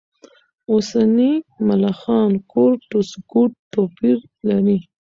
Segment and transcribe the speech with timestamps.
[0.71, 1.31] اوسني
[1.67, 4.77] ملخان کورټ و سکوټ توپیر لري.